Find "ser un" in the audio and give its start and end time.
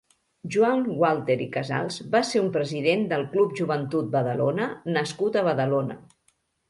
2.29-2.49